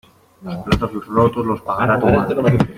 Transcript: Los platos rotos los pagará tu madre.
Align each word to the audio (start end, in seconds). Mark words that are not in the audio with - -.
Los 0.41 0.57
platos 0.63 1.05
rotos 1.05 1.45
los 1.45 1.61
pagará 1.61 1.99
tu 1.99 2.07
madre. 2.07 2.57